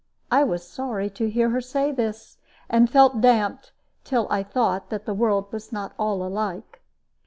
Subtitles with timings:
[0.31, 3.71] I was sorry to hear her say this, and felt damped,
[4.03, 6.81] till I thought that the world was not all alike.